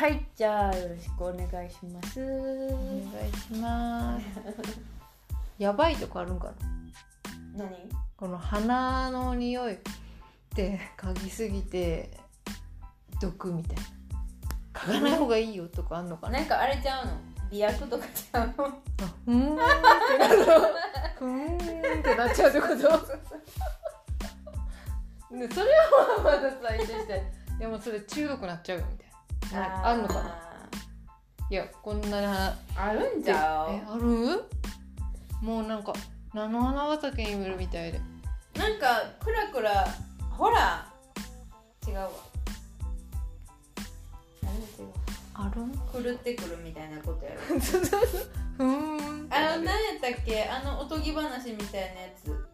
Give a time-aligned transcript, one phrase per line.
[0.00, 2.22] はいじゃあよろしくお願いします。
[2.22, 4.24] お願いします。
[5.58, 6.54] やばいとこあるんか
[7.54, 7.66] な。
[7.66, 7.68] 何？
[8.16, 9.78] この鼻の匂いっ
[10.54, 12.08] て嗅ぎすぎて
[13.20, 13.82] 毒みたいな。
[14.72, 16.38] 嗅がない方がいいよとかあんのかな。
[16.38, 17.12] なんかあれちゃうの？
[17.50, 18.68] 美薬とかちゃうの？
[18.68, 18.80] あ
[19.26, 20.44] ふーんってなる
[21.18, 21.56] ふーん
[22.00, 22.74] ってなっちゃうってこと？
[25.36, 27.22] ね それはまださいいとして
[27.58, 29.09] でもそれ中毒なっちゃうよみたいな
[29.52, 30.36] なんかあんのかな？
[31.50, 33.72] いやこんなに鼻あるんじゃう？
[33.72, 34.44] えある？
[35.42, 35.92] もうなんか
[36.32, 38.00] 菜の花畑にいるみたいで。
[38.56, 39.86] なんかクラクラ
[40.30, 40.86] ほら。
[41.88, 42.10] 違うわ。
[44.42, 44.92] 何違う？
[45.34, 45.62] ある？
[45.62, 47.40] ん狂ってくるみたいなことやろ
[48.58, 49.28] ふーん。
[49.32, 50.44] あの何やったっけ？
[50.48, 52.48] あのおとぎ話みたいなやつ。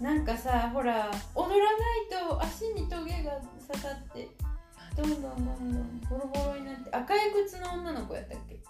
[0.00, 1.78] なんかさほら踊らな
[2.24, 3.32] いと足にトゲが
[3.68, 4.28] 刺さって
[4.96, 8.60] どんどんどんどんボロボロになって赤い靴の女の子やったっけ？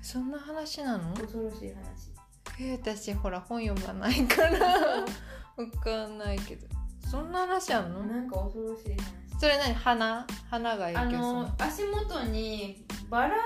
[0.00, 1.14] そんな話なの？
[1.14, 2.12] 恐ろしい話。
[2.60, 4.58] え私ほら本読まないから。
[5.56, 6.66] わかんないけど。
[7.10, 8.00] そんな話あんの？
[8.04, 9.40] なんか恐ろしい話。
[9.40, 9.74] それ何？
[9.74, 13.36] 花花が影あ響するの足元にバラ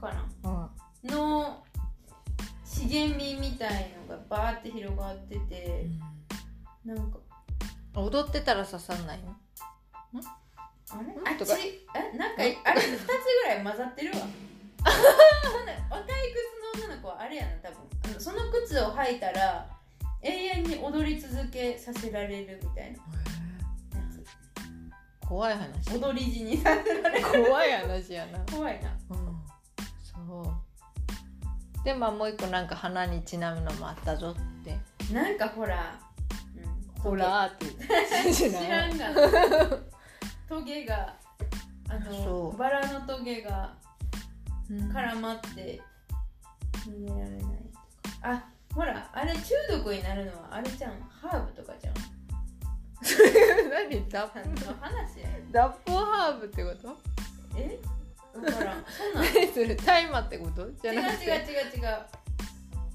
[0.00, 0.26] かな？
[0.42, 0.70] の
[1.04, 1.64] の
[2.64, 5.86] 茂みみたいのがバーって広がってて
[6.84, 7.16] なんか。
[7.16, 7.30] うん
[7.92, 9.34] 踊ってたら刺さんないの？
[10.92, 11.52] あっち？
[11.94, 12.16] え？
[12.16, 14.18] なんかあれ？2つぐらい混ざってるわ。
[15.90, 16.06] 若い
[16.74, 18.20] 靴の女の子はあれやな多分。
[18.20, 19.66] その靴を履いたら
[20.22, 22.98] 永遠に踊り続けさせられるみたいな。
[22.98, 23.04] や
[25.20, 25.84] 怖い話。
[25.84, 27.26] つ踊り死にさせられる。
[27.44, 28.38] 怖い話やな。
[28.52, 28.90] 怖いな。
[29.10, 29.18] うん
[30.02, 31.84] そう。
[31.84, 34.76] でまあもう一個なんか花にちなむのもあったぞって。
[35.14, 35.98] なんかほら、
[36.96, 37.76] うん、ほらーって言っ
[38.24, 38.34] て。
[38.34, 39.78] 知らんがな
[40.50, 41.14] トゲが
[41.88, 43.72] あのバラのトゲが
[44.68, 44.90] うん。
[44.92, 45.80] 絡まって
[46.88, 47.54] 逃げられないとか。
[48.22, 48.44] あ
[48.74, 51.94] ほらあれ中毒になるのはあれじゃんハーブとかじ ゃん
[53.70, 54.08] 何？
[54.08, 55.28] ダッ何の話や。
[55.52, 56.96] ダッポハーブってこと？
[57.56, 57.78] え？
[58.34, 58.84] 分からん。
[58.86, 59.24] そんなん？
[59.34, 60.68] 何それ大麻ってこと？
[60.82, 61.30] じ違う違う違うゃなくて
[61.78, 61.84] 違う。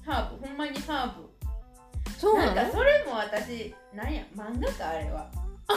[0.06, 0.46] ハーブ。
[0.46, 1.28] ほんまにハーブ。
[2.18, 4.22] そうなんかそれも私なんや？
[4.36, 5.30] 漫画かあれは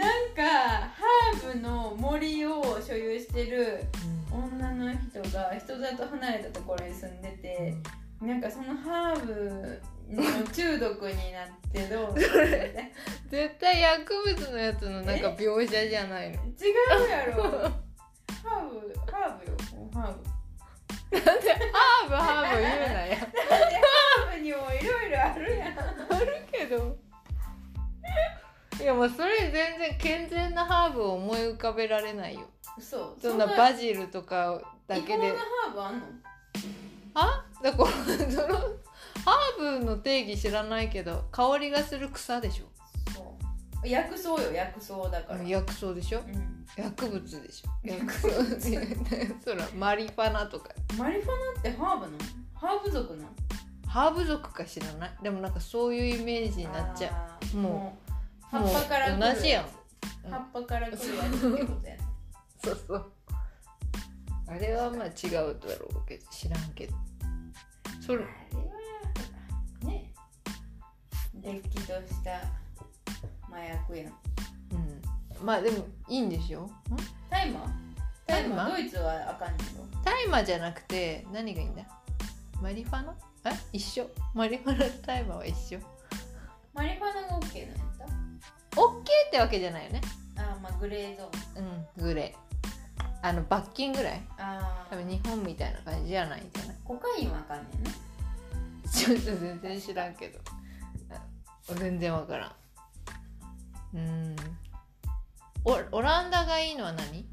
[0.00, 3.84] なんかハーブの森を所有してる
[4.32, 7.76] 女の人が人里離れたところに住んでて
[8.22, 12.14] なんかそのハーブの中毒になってどう
[13.28, 16.36] 絶対薬物のやつのなんか描写じゃないの。
[17.08, 17.42] やろ。
[18.42, 19.56] ハーブハーブよ
[19.92, 20.14] ハー
[21.10, 21.16] ブ。
[21.18, 25.78] なんでハーブハーブ言うなやハーブにもいろいろあるやん。
[25.78, 26.96] あるけど
[28.80, 32.42] いやもうそれ全然健全なハーブを思い浮かべられないよ。
[32.78, 33.14] 嘘。
[33.20, 35.28] そんなバジルとかだけで。
[35.28, 36.06] 違法なハーブあんの？
[37.14, 37.44] あ？
[37.62, 37.88] だから
[38.30, 38.58] その
[39.24, 42.64] ハーブの定義知らないけど香りがする草でしょ。
[43.12, 43.36] そ
[43.84, 43.88] う。
[43.88, 46.20] 薬草よ薬草だから、薬草でしょ。
[46.20, 46.64] うん。
[46.76, 47.68] 薬物でしょ。
[47.86, 48.28] 薬草。
[49.44, 50.70] そらマリファナとか。
[50.96, 52.18] マリファナってハーブなの？
[52.54, 53.28] ハーブ族なの？
[53.86, 55.10] ハーブ族か知らない。
[55.22, 57.56] でもなんかそういうイメージになっちゃう。
[57.56, 57.99] もう
[58.50, 59.64] 葉っぱから同じやん。
[60.30, 61.96] 葉っぱから来るやつってことや
[62.62, 63.12] そうそう。
[64.48, 65.38] あれはまあ違うだ
[65.78, 66.94] ろうけど知らんけど。
[68.04, 68.24] それ。
[68.24, 70.12] あれはね
[71.40, 72.42] れっきとした
[73.48, 74.06] 麻薬やん。
[74.08, 75.44] うん。
[75.44, 76.70] まあでもいいんでしょん？
[77.30, 77.68] タイマー？
[78.26, 78.70] タイマー？
[78.70, 81.82] ドイツはあかんねんろ大麻じゃなくて何がいいんだ？
[82.60, 83.14] マリファナ？
[83.44, 84.06] あ一緒。
[84.34, 85.78] マリファナと大麻は一緒。
[86.74, 87.89] マリファナが OK なん
[88.76, 90.00] やったオッケーってわけじゃないよね。
[90.36, 91.64] あーまあグレーゾーン。
[91.64, 92.40] うんグレー。
[93.22, 94.22] あの罰金ぐらい？
[94.38, 96.72] ああ多分日本みたいな感じじゃないんじゃな。
[96.72, 97.90] いコカインはあかんねんな。
[98.90, 100.38] ちょっと全然知らんけど。
[101.10, 102.52] あ全然わからん。
[103.94, 104.36] うん。
[105.64, 107.26] オオランダがいいのは何？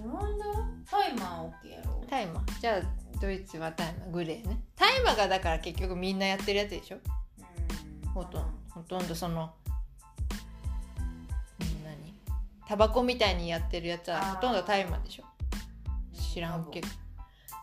[0.00, 0.44] オランダ？
[0.88, 2.04] タイマー OK やろ。
[2.08, 2.82] 大麻じゃあ
[3.20, 4.60] ドイツは大麻グレーね。
[4.76, 6.98] 大麻がだから結局みんなやってるやつでしょ？
[8.04, 8.08] うん。
[8.10, 8.48] ほとんど。
[8.70, 9.52] ほとんどその
[12.68, 15.24] タバコみたいにやってるやつはほとんど大麻でしょ。
[16.34, 16.88] 知らんけど。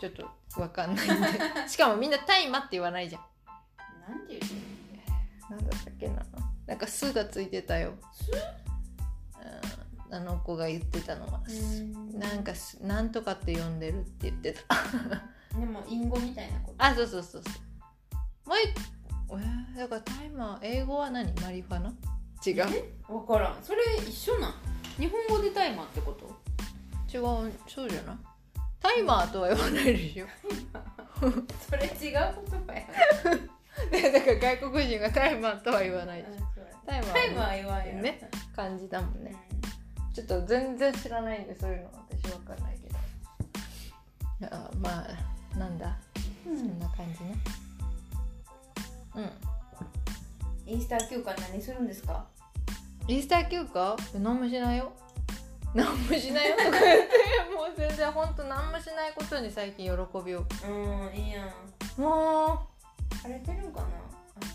[0.01, 1.05] ちょっとわかんない。
[1.05, 1.09] ん
[1.63, 3.21] でしかもみんな大麻って言わないじゃん。
[4.11, 5.57] なんて言うの？
[5.57, 6.25] なんだったっけな。
[6.65, 7.93] なんか「す」がついてたよ。
[10.09, 10.15] うん。
[10.15, 11.41] あの子が言ってたのは。
[11.47, 12.19] うん。
[12.19, 14.75] なんかす「なんとかって呼んでる」って言ってた。
[15.59, 16.83] でも隠語みたいなこと？
[16.83, 17.49] あそうそうそうそ
[18.45, 18.49] う。
[18.49, 18.57] もう
[19.39, 21.31] えーだからタイマー英語は何？
[21.41, 21.93] マリファナ？
[22.45, 22.85] 違う。
[23.07, 23.63] 分からん。
[23.63, 24.53] それ一緒なん？
[24.97, 26.25] 日本語でタイマーってこと？
[27.13, 28.17] 違うそうじゃない？
[28.81, 30.25] タイマーとは言わないでしょ。
[31.69, 32.11] それ違う言
[32.67, 32.81] 葉や
[33.91, 36.45] ね だから外国人がタイマーとは言わないでしょ。
[36.85, 37.93] タイマータイマー言わんよ。
[38.01, 39.35] ね感じだもんね。
[40.11, 42.89] うちょっと全然知らないんでそういうの私わかんないけ
[44.47, 44.55] ど。
[44.55, 45.05] あま
[45.53, 45.87] あなんだ？
[45.89, 45.97] ん。
[46.45, 47.35] そんな感じね。
[49.15, 49.31] うん。
[50.73, 52.25] イースター休暇何するんですか？
[53.07, 53.95] イースター休暇？
[54.15, 54.91] え何もしないよ。
[55.75, 59.91] 何もしないよとか言ってもう全然ほんと何もしないことに最近喜
[60.25, 60.45] びを。
[60.67, 62.01] うんいいやん。
[62.01, 62.67] も
[63.21, 63.87] 晴れてるんかな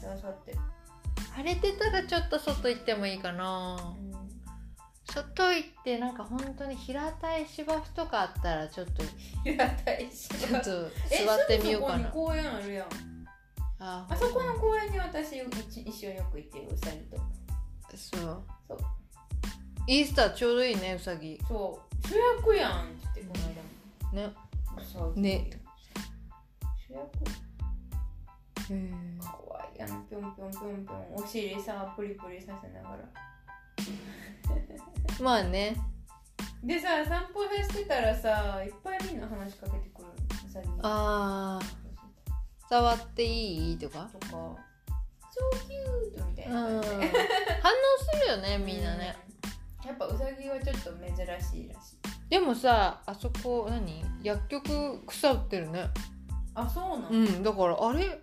[0.02, 0.50] 明日明後日。
[0.50, 0.54] う
[1.32, 3.94] 晴れてたらちょっと外行ってもいいかな。
[5.04, 9.04] 外行ってなんか本当に平たい芝生とかあったらちょっと
[9.44, 12.08] 平たいしちょっと座ってみようかな。
[12.08, 12.86] あるやん。
[13.78, 14.06] あ。
[14.10, 17.16] あそこの公園に私一一緒によく行ってるうさぎと
[17.96, 18.42] そう。
[18.68, 18.78] そう。
[19.86, 21.38] イースターちょうどいいねうさぎ。
[21.48, 22.06] そう。
[22.06, 22.74] 主役やんっ
[23.14, 23.46] て言ってこ
[24.12, 24.28] の間も。
[24.28, 24.34] ね。
[24.76, 25.50] うさぎね。
[26.88, 27.04] 主役。
[28.72, 30.06] へえかわいいやん。
[30.08, 31.24] ぴょんぴょんぴょんぴょん。
[31.24, 32.98] お尻さプリプリさせながら。
[35.20, 35.76] まあね。
[36.62, 40.08] でさ散歩させてたらさいっぱいみんな話しかけてくる
[40.46, 41.66] うさぎあー。
[42.68, 43.78] 触っていい？
[43.78, 44.08] とか？
[44.12, 44.56] とか
[45.34, 46.52] 超キュートみたいうん。
[46.52, 46.90] な反応す
[48.20, 49.16] るよねみんなね、
[49.86, 51.98] やっぱうさぎはちょっと珍しいらしい。
[52.28, 54.04] でもさあそこ何？
[54.22, 55.88] 薬局草売ってるね。
[56.54, 58.20] あそうなの、うんだからあれ？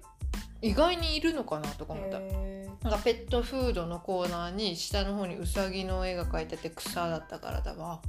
[0.61, 2.17] 意外にいるのかなとか思った。
[2.19, 8.01] へなんかペットフードのコーナーに下の方にウサギの絵が描いてて草だったからだわ。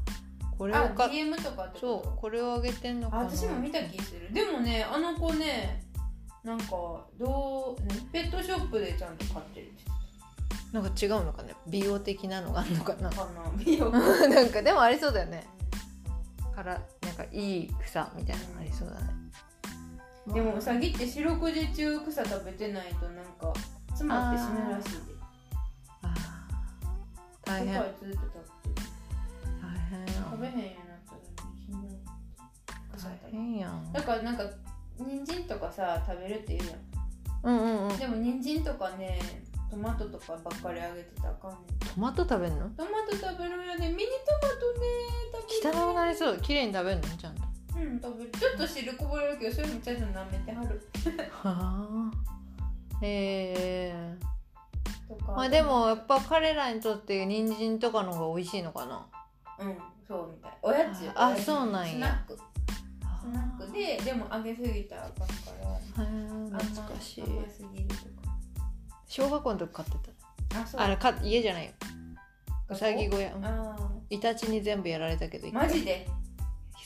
[0.57, 1.11] これをか
[1.81, 3.25] そうこれをあげてんのあかな。
[3.25, 4.33] 私も見た気する。
[4.33, 5.83] でもねあの子ね
[6.45, 9.85] なんかどうねペットショップでちゃんと買ってるって
[10.73, 13.11] なんか違うのかね美容的なのがあるのかな。
[13.11, 13.91] かな美容。
[13.91, 15.47] なんかでもありそうだよね。
[16.55, 19.07] からなんかいい草みたいなのありそうだね。
[20.27, 23.53] でもうさぎって四六時中草食べてないとなんか
[23.89, 24.99] 詰まって死ぬらしいで。
[26.03, 27.47] あー。
[27.47, 27.75] 大変。
[27.75, 28.89] ずっと食べてる。
[29.89, 31.21] 変食べへんようになったら
[31.57, 34.45] 死んじゃう草大食べて変やんだからなんか
[35.79, 36.77] さ食べるって言うや
[37.45, 37.95] うんうんうん。
[37.95, 39.21] んでも人参とかね
[39.71, 41.59] トマトとかばっかりあげてたらあかんト
[42.01, 42.69] マト食べんの？
[42.71, 44.87] トマト食べるんやでミニトマトね
[45.49, 46.39] 食べる汚くなりそう。
[46.39, 47.03] 綺麗に食べるの？
[47.03, 47.43] ちゃんと。
[47.77, 48.31] うん食べる。
[48.33, 50.83] ちょっと汁こぼれるけどそれもちゃんと舐めてはる。
[51.31, 52.11] はあ。
[53.03, 54.19] ええ。
[55.09, 55.33] とか。
[55.33, 59.07] まあでもやっぱ彼らにとって人参とかの方が美味しいのかな？
[59.61, 59.77] うん
[60.09, 60.59] そうみたい。
[60.63, 61.13] おやつよ。
[61.15, 61.93] あそうなんや。
[61.93, 62.37] スナック。
[62.37, 65.68] スナックででも揚げすぎたらあかんから
[65.99, 67.25] 懐かしい。
[69.07, 69.97] 小学校の時買って
[70.55, 70.81] あそう。
[70.81, 71.73] たあれか家じゃないよ。
[72.69, 73.33] うさぎ小屋。
[74.11, 76.07] イタチに全部やられたけどマジで？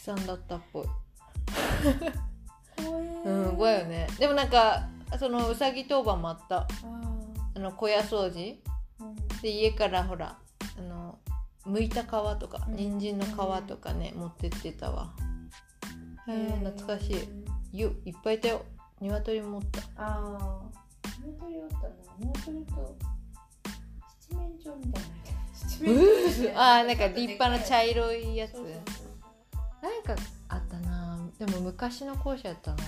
[0.07, 0.87] 悲惨だったっぽい。
[3.25, 4.07] うん怖いよね。
[4.19, 4.89] でもなんか
[5.19, 6.57] そのうさぎ当番もあった。
[6.59, 6.69] あ
[7.55, 8.39] あの小屋掃除。
[8.41, 8.57] ー
[9.01, 9.17] うん。
[9.43, 10.39] で家からほら
[10.79, 11.19] あの
[11.67, 12.77] 剥いた皮とかうん。
[12.77, 13.29] 人参の皮
[13.67, 15.13] とかね持ってってたわ。
[16.29, 17.13] へえ懐かし
[17.73, 17.79] い。
[17.79, 18.65] よいっぱいいたよ
[19.03, 19.81] 鶏もおった。
[19.81, 20.63] ああ
[21.25, 21.89] 鶏おったな。
[22.19, 22.97] 鶏と
[24.31, 25.09] 七面鳥みたいな
[25.55, 26.07] 七面鳥
[26.41, 28.53] みたいあーなんか立派な茶色いやつ。
[28.53, 31.19] そうなんかあったな。
[31.39, 32.85] でも昔の校舎やったな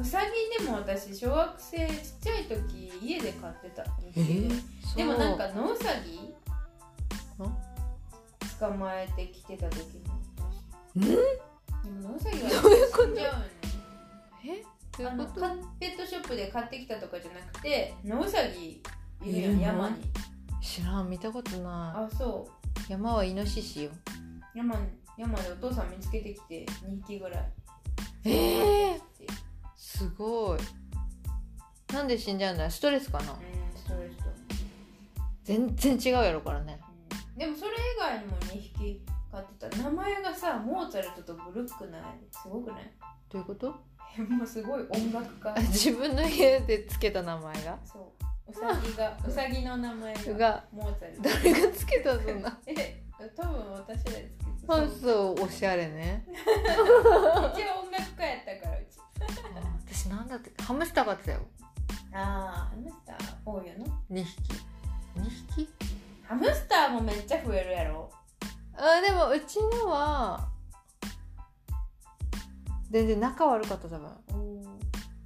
[0.00, 0.20] うさ
[0.58, 3.84] ぎでも私小学生ちっちゃい時家で飼ってた
[4.96, 6.34] でもなんか野うさぎ
[8.58, 10.14] 捕まえてきてた時も
[10.96, 11.14] んで
[12.00, 12.56] も野うさぎは死
[13.10, 13.46] んじゃうよね。
[14.46, 14.64] え？
[14.96, 18.82] ペットショップで買ってきたとかじゃなくて野うさぎ
[19.24, 19.96] いるやん山に。
[20.60, 22.80] 知らん見たことなあそう。
[22.88, 23.90] い山はイノシシよ。
[24.54, 24.76] 山
[25.16, 27.52] 山でお父さん見つけてきて2匹ぐらい。
[28.24, 28.30] え
[28.90, 29.00] えうん
[29.76, 30.58] すごい。
[31.92, 32.70] なんで死んじゃうんだ？
[32.70, 33.24] ストレスかな？
[33.76, 34.24] ストレスと。
[35.44, 36.80] 全然違うやろからね。
[37.32, 37.38] うん。
[37.38, 39.76] でもそれ以外にも2匹飼ってた。
[39.78, 42.90] 名前がさモーツァルトとブルックないすごくない？
[43.30, 43.74] どういうこと？
[44.18, 45.50] もうすごい音楽家。
[45.50, 47.78] あ 自分の家でつけた名前が？
[47.84, 48.50] そう。
[48.50, 52.58] うさぎが うさぎの名前ががモーツァルト誰がつけたそんな。
[52.66, 53.02] え
[53.36, 54.76] 多分私らでつけた。
[54.76, 56.26] そうそうおしゃれね。
[56.28, 58.98] 一応音楽家やったからうち。
[59.86, 61.40] 私なんだってハムスター飼ってたよ。
[62.14, 63.84] ああハムスター多いよな。
[64.10, 64.52] 2匹。
[65.16, 65.68] 2匹？
[66.26, 68.10] ハムスターもめっちゃ増えるやろ。
[68.74, 70.48] あでもうちのは
[72.92, 74.08] 全然仲悪かった多分。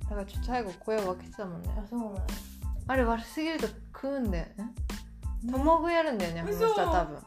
[0.04, 1.68] だからちょっと最後声を分けてたもんね。
[1.76, 2.22] あそうなんや
[2.86, 4.72] あれ悪すぎると食うんだよね。
[5.50, 7.18] 共食いやるんだよねハムスター嘘多分。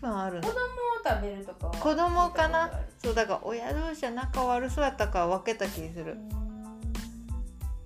[0.00, 0.42] 多分あるの。
[0.42, 0.58] 子供を
[1.06, 2.70] 食べるとかは子供かな？
[3.02, 6.16] そうだから親同士は仲悪そうやったから分けた気する。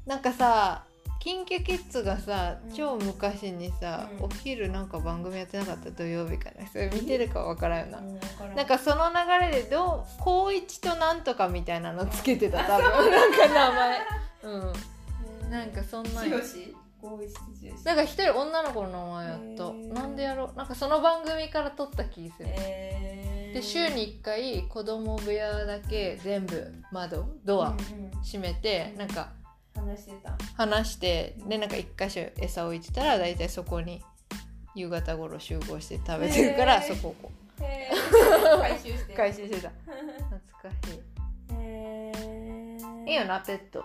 [0.07, 0.85] なんかさ
[1.23, 2.75] キンキキッズがさうん。
[2.75, 4.25] 超昔にさ、うん。
[4.25, 5.91] お昼なんか番組やってなかった？
[5.93, 12.65] 土曜日かなそれ見てるか分からんよな、うんなんかその流れでどう高一となんとかみたいなのつけてた？
[12.65, 13.11] 多分。
[13.11, 14.01] なんか名前。
[14.43, 15.51] うん。
[15.51, 16.31] なんかそんななん
[17.97, 20.01] か一人女の子の名前やった。
[20.01, 20.57] なんでやろう？
[20.57, 22.49] なんかその番組から撮った気する。
[22.49, 23.55] えー。
[23.55, 28.11] で週に1回子供部屋だけ全部窓ドアうんうん。
[28.25, 29.29] 閉めてなんか
[29.75, 30.37] 話してた。
[30.57, 34.03] 離してでなんか一箇所餌置いてたら大体そこに
[34.75, 38.61] 夕方頃集合して食べてるからそこをこへー。
[38.61, 40.01] 回収してう回収してた懐
[40.63, 41.01] かし
[41.55, 43.07] へー。
[43.07, 43.85] いいいよなペット。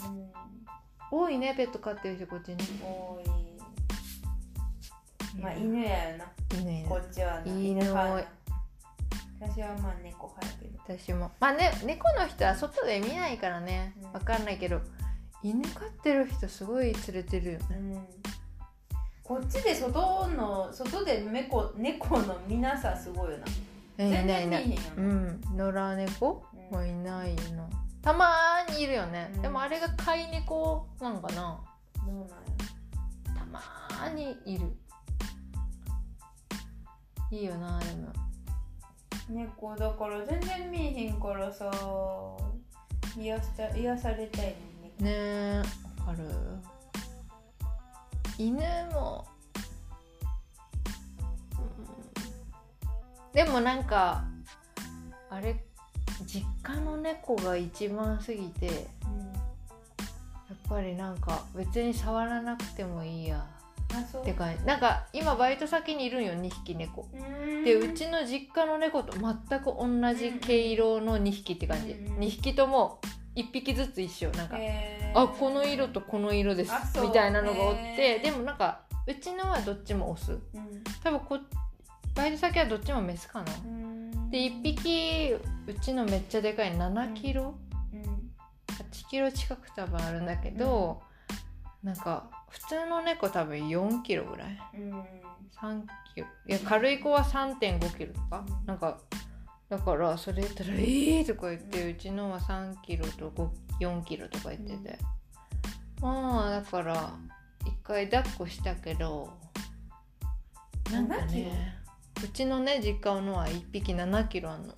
[0.00, 0.30] うん。
[1.10, 2.56] 多いねペット飼ってる人こっちに。
[2.82, 3.28] 多い。
[5.40, 6.24] まあ犬やよな。
[6.58, 7.46] 犬犬こっちはな。
[7.46, 8.24] 犬派やな
[9.56, 10.98] 私はまあ猫派やけど。
[10.98, 11.30] 私も。
[11.40, 13.94] まあね猫の人は外で見ないからね。
[14.02, 14.12] うん。
[14.12, 14.80] わかんないけど
[15.42, 17.66] 犬飼ってる人すごい連れてるよね。
[17.70, 18.06] うん。
[19.22, 23.44] こっちで外の外で猫猫の見なさすごいよな。
[23.98, 24.68] え全いないいない。
[24.68, 25.72] 然見えへんような、ん。
[25.74, 26.78] 野良猫うん。
[26.78, 27.68] もいないよな
[28.02, 29.42] たまーにいるよね、うん。
[29.42, 31.58] でもあれが飼い猫なんかな。
[32.06, 32.28] どうなんや
[33.34, 34.66] たまーにいる。
[37.30, 38.12] いいよなでも
[39.28, 41.70] 猫だから全然見えへんからさ
[43.16, 44.52] 癒した癒されたいね
[45.00, 45.10] んね。
[45.10, 45.62] え
[46.06, 46.28] わかる。
[48.38, 48.60] 犬
[48.92, 49.26] も、
[51.58, 53.32] うん。
[53.32, 54.24] でもなんか
[55.30, 55.56] あれ
[56.26, 63.44] 実家の猫が一番すぎてやっぱりなんか別に触らなくてもいいや
[64.00, 64.64] って感じ。
[64.64, 67.08] なんか今バイト先にいるんよ2匹猫。
[67.12, 67.64] うん。
[67.64, 71.92] でうちの実家の猫と全く同じ毛色の2匹って感じ。
[71.92, 73.00] うん2匹とも
[73.34, 74.56] 1匹ずつ一緒なんか
[75.14, 76.72] あこの色とこの色です
[77.02, 80.32] みたいなのがおってでもなんかうちのはどっちもオス。
[80.32, 80.40] うん。
[81.02, 81.38] 多分こ
[82.14, 83.52] バイト先はどっちもメスかな。
[83.64, 84.30] うん。
[84.30, 85.34] で1匹
[85.66, 87.54] うちのめっちゃでかい7キロ？
[87.92, 88.02] うん。
[88.02, 91.02] 8キロ近く多分あるんだけど、
[91.86, 94.58] なんか普通の猫多分4キロぐらい？
[94.74, 95.00] うん。
[95.56, 96.26] 3キロ。
[96.48, 98.66] いや軽い子は3 5キロとか、うん。
[98.66, 98.98] なんか
[99.68, 104.98] だからそれ言ったら「えー!」とか言って、うちのは3キロと5 4キロとか言ってて、
[106.00, 107.14] まあだから
[107.64, 109.32] 一回抱っこしたけど
[110.90, 111.50] なんか7キロ？
[111.50, 111.78] ね
[112.24, 114.74] うちのね実家のは1匹7キロあんの。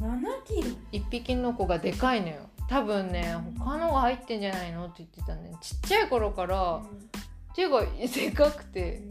[0.00, 4.86] 7キロ？1匹の子がでかいのよ多分ね他のが入ってんじゃないの？
[4.86, 5.52] って言ってたね。
[5.60, 6.80] ちっちゃい頃から
[7.54, 9.02] 手がでかくて。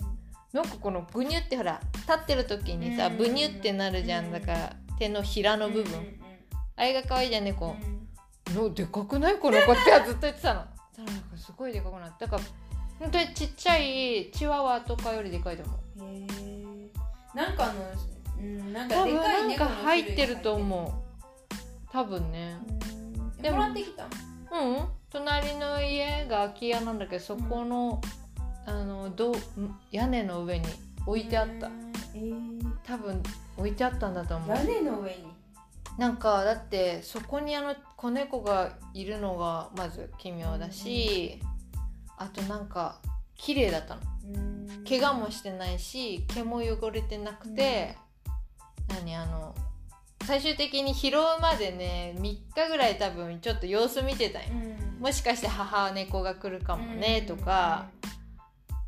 [0.51, 3.17] なんかこのブニュってほら立ってる時にさうん。
[3.17, 4.25] ブニュってなるじゃうん。
[4.27, 6.19] んだから手のひらの部分。
[6.75, 7.75] あれが可愛いじゃん猫
[8.55, 9.37] のでかくない？
[9.37, 10.61] この子ってずっと言ってたの。
[10.95, 12.41] たらなんかすごいでかくなってだから
[12.97, 16.15] 本当にちっちゃいチワワとかよりでかいと思う。
[16.15, 16.89] へえ
[17.35, 17.73] なんかあの
[18.39, 20.91] うんなんかでかい猫の種類入ってると思う。
[21.91, 22.57] 多分ね。
[22.93, 22.98] うん
[23.41, 24.85] でももらってきたうん。
[25.09, 27.99] 隣の家が空き家なんだけどそこの,、
[28.65, 29.33] あのど
[29.91, 30.65] 屋根の上に
[31.05, 31.71] 置いてあった。
[32.13, 32.71] えー。
[32.83, 33.21] 多分
[33.57, 34.55] 置いてあったんだと思う。
[34.55, 35.27] 屋根の上に？
[35.97, 41.41] なんかだってそこにあの子猫がいるのがまず奇妙だし、
[42.17, 42.99] あとなんか
[43.35, 44.01] 綺麗だったの。
[44.35, 44.83] うん。
[44.87, 47.97] 怪我もしてないし毛も汚れてなくて、
[48.89, 49.55] 何あの
[50.25, 54.47] 最終的に拾うまでね3日ぐらい多分ちょっと様子見てたんよ。
[54.51, 55.01] うん。
[55.01, 57.87] もしかして母猫が来るかもねとか、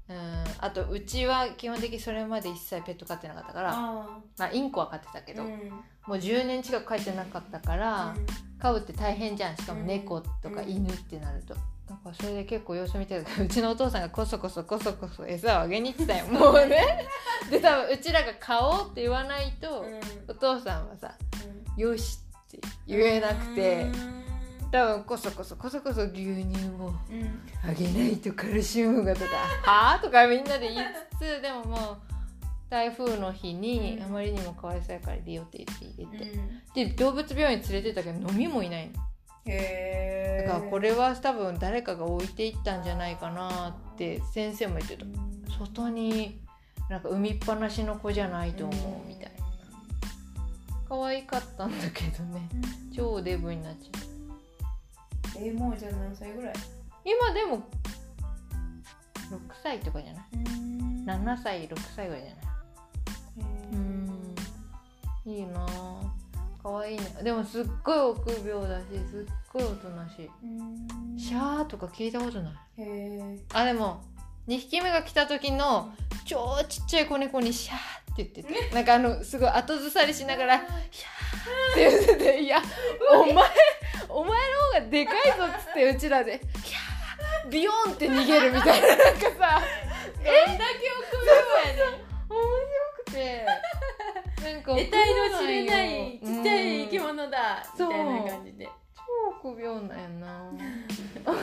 [0.10, 5.70] うん、あとうちは基本的にそれまで一切ペット飼ってなかったから、あまあ、インコは飼ってたけど、ーうん。
[5.70, 8.14] もう10年近く飼ってなかったから、
[8.60, 9.58] 飼うって大変じゃん。
[9.58, 10.70] しかも猫とかうん。
[10.70, 11.56] 犬ってなると、
[11.92, 17.06] だからそれで結構様子見てたけどうちのお父さんがこそこそこそこそ餌をあげに行ってたよ もうね。
[17.50, 20.00] で多分うちらが買おうって言わないと、うん。
[20.30, 20.88] お父さん。
[20.88, 21.14] はさ
[21.76, 24.24] 「よし」って言えなくて、うん。
[24.72, 27.42] 多分こそこそこそこそ牛乳をうん。
[27.70, 29.36] あげないとカルシウムがとか
[29.70, 30.86] 「はあ?」とかみんなで言い
[31.18, 31.98] つつでももう
[32.70, 34.04] 台風の日にうん。
[34.04, 36.62] あまりにもかわいそうやから入れようって言って入れて、うん。
[36.74, 38.94] で動物病院連れてったけど飲みもいないの
[39.46, 39.52] だ
[40.48, 45.06] からこれは多分誰かが置いていったんじゃないかなって先生も言ってた。
[45.58, 46.40] 外に
[46.90, 49.46] なんか産みっぱなしの子じゃないと思うみたいな。
[50.90, 52.50] 可愛かったんだけどね。
[52.96, 54.02] 超デブになっちゃう
[55.44, 56.54] えーもうじゃあ何歳ぐらい？
[57.06, 57.58] 今でも
[59.32, 60.26] 6歳とかじゃない？
[60.34, 61.06] うん。
[61.06, 63.52] 7歳6歳ぐらいじゃない？
[63.74, 64.36] うん。
[65.26, 66.14] いいなか
[66.70, 67.04] わいいね。
[67.24, 70.30] でもすっごい臆病だしすっごいおとなしい。
[71.20, 72.54] シャーとか聞いたことない。
[73.54, 74.04] あでも
[74.48, 75.94] 2匹目が来た時の
[76.26, 77.78] 超ちっちゃい子猫にシャー
[78.14, 80.60] って言っててなんかあのすごい後ずさりしながら
[80.92, 82.62] シャーって言ってて「いや
[83.12, 83.46] お前
[84.10, 89.62] お前の方がでかいぞ」っつってうちらで「ヒャービヨーンって逃げるみたいななんかさ。
[90.24, 93.46] どんだけ臆病やね面白くて
[94.42, 97.04] なんかん得体の知れないちっちゃい生きうん。
[97.08, 98.70] 物だみたいな感じで。
[99.44, 100.52] 超臆病なんやな。
[101.24, 101.38] かわ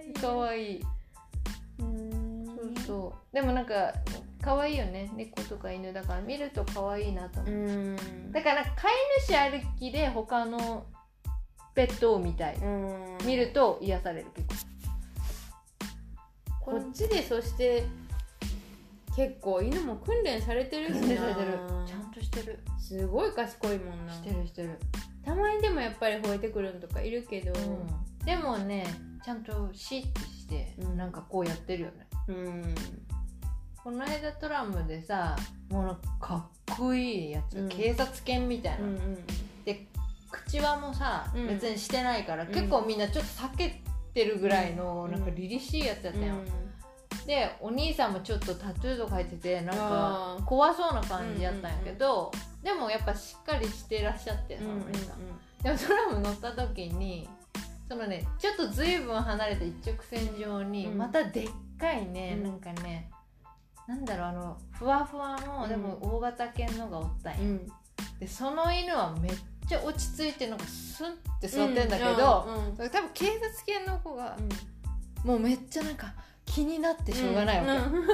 [0.00, 0.80] いかわい。
[1.78, 3.34] そうそう。
[3.34, 3.92] でもなんか
[4.42, 5.10] 可愛いよね。
[5.14, 7.56] 猫とか犬だから見ると可愛いなと思う、う
[7.94, 7.96] ん。
[8.32, 8.92] だから飼い
[9.26, 10.86] 主ありきで他の
[11.74, 13.18] ペットを見たい、うん。
[13.24, 14.76] 見ると癒される結構。
[16.60, 17.84] こっちでそして
[19.16, 21.00] 結構犬も訓練されてるしな。
[21.00, 21.58] されてる。
[21.86, 22.60] ちゃんとしてる。
[22.78, 24.12] すごい賢いもんな。
[24.12, 24.78] してるしてる、
[25.24, 27.52] たまにでもやっぱり吠えてくるのとかいるけど。
[28.26, 28.86] でもね
[29.24, 30.96] ちゃんとシッてして、うん。
[30.98, 32.06] なんかこうやってるよね。
[32.28, 32.74] うん。
[33.82, 35.36] この間トラムでさ
[35.70, 37.68] もうかかっこいいやつ、うん。
[37.68, 39.26] 警察犬みたいな、うんうん
[39.64, 39.86] で
[40.30, 41.46] 口輪もさ、うん。
[41.46, 42.48] 別にしてないから、ん。
[42.48, 43.80] 結構みんなちょっと避け
[44.12, 46.65] てるぐらいの、うんなんか凛々しいやつやったよ、う
[47.26, 52.30] でお兄さんもちょっとタトゥーとか入っててなんか怖そうな感じやったんやけど、
[52.62, 55.18] でもやっぱしっかりしてらっしゃってそのお兄さん、
[55.62, 57.28] でもトラム乗った時に
[57.88, 60.98] そのねちょっと随分離れた一直線上に、うん。
[60.98, 62.42] またでっかいね、うん。
[62.44, 63.10] なんかね
[63.88, 65.68] なんだろうあのふわふわの、うん。
[65.68, 67.66] でも大型犬のがおったんや、うん。
[68.20, 69.32] でその犬はめっ
[69.68, 74.36] ちゃ落ち着いてなんかスンって座ってんだけど、多分警察犬の子が、
[75.24, 76.14] もうめっちゃなんか
[76.46, 78.06] 気になってしょうがないわけ、うん。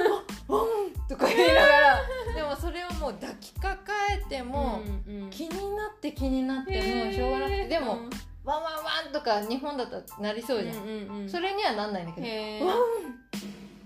[0.47, 2.01] ワンとか言いながら。
[2.35, 5.29] でもそれをもう抱きかかえても、うんうん。
[5.29, 7.67] 気になって気になってもうしょうがなくて。
[7.67, 8.09] でも、うん
[8.45, 11.29] ワンワンワンとか日本だったらなりそうじゃん、うんうんうん。
[11.29, 12.77] それにはなんないんだけど、ワン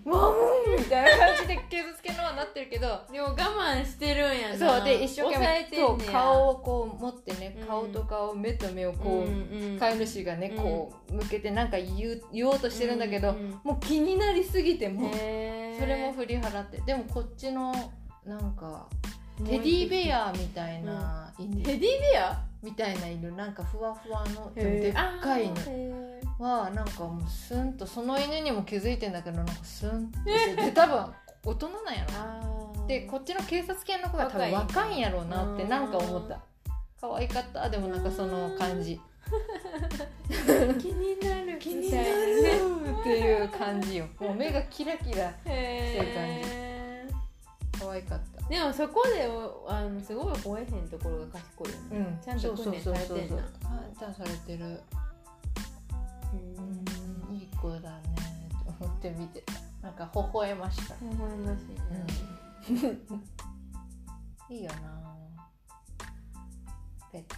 [0.10, 4.78] ワンみたいな感じで警察犬のはなってるけどでも我慢してるんやな。
[4.78, 10.64] そうで一生懸命そう顔をこう持ってね、うん顔と顔目と目をこう、うんうん飼い主がねうん。
[10.64, 15.18] こう向けてなんか言う言おうとしてるんだけど、うんうんもう気になりすぎてもそ
[15.86, 16.82] れも振り払って。
[16.82, 17.74] でもこっちの
[18.26, 18.88] なんか
[19.46, 21.80] テディベアみたいな犬、テディ
[22.14, 22.42] ベア？
[22.64, 23.32] みたいな犬。
[23.34, 30.38] なんかふわふわのでっかい犬へはなんかもうスンとその犬にも気づいてんだけどなんかスンって。
[30.38, 31.06] してで多分
[31.44, 32.86] 大人なんやろ。
[32.88, 36.40] でこっちの警察犬の子が多分若いんやろうなってうんなんか思った。
[37.00, 37.70] 可愛かった？
[37.70, 39.00] でもなんかその感じ。
[40.80, 41.60] 気になる。
[41.60, 44.08] 気になるっていう感じよ。
[44.20, 47.08] もう目がキラキラへ
[47.80, 48.42] 可愛かった。
[48.42, 49.30] ーでもそこで
[49.68, 51.82] あのすごい吠えへんところが賢いよね。
[51.92, 52.20] うん。
[52.24, 53.44] ちゃんと訓練されてんな。
[54.00, 54.82] ちゃんとされてる
[56.34, 57.30] うん。
[57.30, 58.16] うんいい子だね。
[58.80, 59.42] と思って見て。
[59.42, 59.54] た
[59.88, 62.88] なんか微笑ました微笑ましいな
[64.50, 64.78] いいよな
[67.12, 67.36] ペット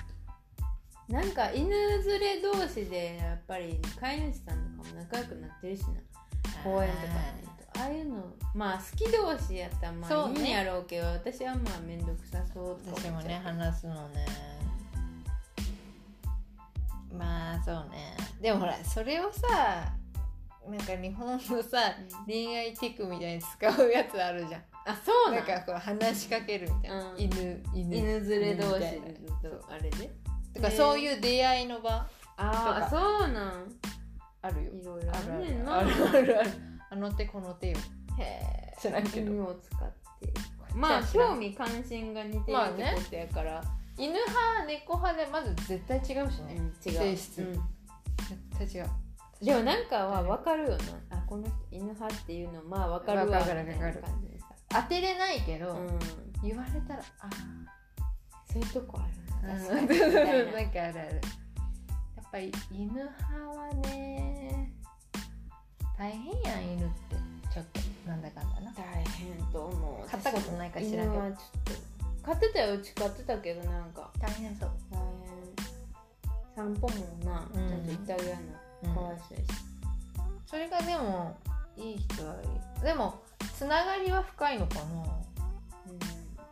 [1.14, 5.88] なんか犬連れ同士でやっぱり飼い主さんとかも仲良くなってるしな。
[6.64, 7.04] 公園とか
[7.42, 8.24] に行くとああいうの
[8.56, 14.26] まあ好き同士やったらまあいいんやろうけど、私はまあ面倒くさそうとか私もね話すのね。
[17.18, 19.94] まあそうねでもほらそれをさ
[20.68, 22.26] なんか日本のさうん。
[22.26, 24.62] 恋愛テクみたいに使うやつあるじゃん。
[24.86, 27.20] あそうなんかこう話しかけるみたいな、うん。
[27.20, 27.98] 犬犬。
[27.98, 29.02] 犬連れ同士みたい
[29.44, 29.50] な。
[29.50, 30.12] とあれで
[30.54, 33.74] とかそういう出会いの場ああとそうなん。
[34.42, 34.72] あるよ。
[34.74, 35.46] いろいろああるある。
[35.46, 36.08] ねある。
[36.08, 36.52] あるある。
[36.92, 37.78] あの手この手よ。
[38.18, 39.32] へえ知らんけど。
[39.32, 40.34] 犬を使って。
[40.76, 43.64] まあ興味関心が似てるまあねってことやから、
[43.98, 47.00] 犬派猫派でまず絶対違うしね、うん違う。
[47.00, 47.42] 性質。
[47.42, 47.62] うん
[48.58, 48.90] 絶対違う
[49.46, 50.78] でもなんかは分かるよな
[51.18, 57.30] あこの人犬派っていうのまあ分かるわかるみたいなわかる感じでさ当てれないけど、うん言われたらあ
[58.52, 59.08] そういうとこあ
[59.46, 61.22] るな確かにみたいなんかあるある
[62.16, 63.10] やっぱり犬派
[63.60, 64.72] はね
[65.98, 67.16] 大変やん犬って
[67.54, 71.90] ちょっとなんだかんだな大変と思う飼ったことないから知らんけど犬はちょっと
[72.24, 74.72] 飼ってたようち飼ってたけどなんか大変そう、
[76.60, 77.70] 散歩もな、うん。
[77.70, 78.38] ちゃんと行ってあげや
[78.84, 79.50] なかわいそうやし、
[80.46, 81.38] それがでも
[81.78, 82.84] いい人はいい。
[82.84, 83.22] でも
[83.58, 84.82] つながりは深いのかな。
[84.82, 86.00] うん、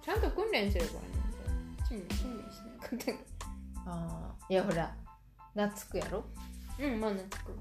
[0.02, 2.04] ちゃんと訓練してるからね。
[2.06, 3.20] うちも訓練しなかったか
[3.86, 4.54] あー。
[4.54, 4.96] いやほら
[5.54, 6.24] 懐くやろ？
[6.80, 7.60] らうんまあ懐く。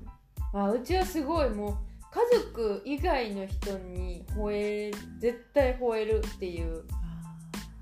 [0.52, 1.76] あうちはすごいもう
[2.12, 6.84] 家族以外の人に吠え絶対吠えるっていう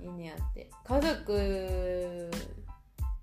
[0.01, 0.71] いいねやって。
[0.85, 2.31] 家族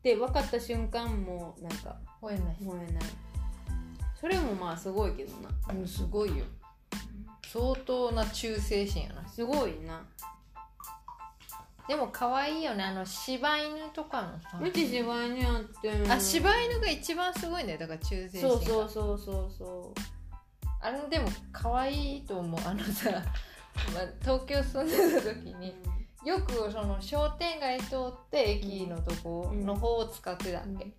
[0.02, 2.56] って分かった瞬間もうなんか吠えない。
[2.60, 3.04] 燃えない。
[4.20, 5.50] それもまあすごいけどな。
[5.80, 6.44] うんすごいよ。
[7.48, 9.28] 相当な忠誠心やな。
[9.28, 10.04] すごいな。
[11.88, 12.84] でも可愛いよね。
[12.84, 14.60] あの柴犬とかのさ。
[14.60, 17.80] うち柴犬やってんあ柴犬が一番すごいんだよ。
[17.80, 18.56] だから忠誠心が。
[18.56, 19.94] そうそうそうそうそ
[20.80, 22.60] あれでも可愛いと思う。
[22.66, 23.24] あのさ、まあ、
[24.22, 25.76] 東京住んでた時うに
[26.26, 30.94] よくその商店街通って駅のとこの方を使ってたわけ、うん。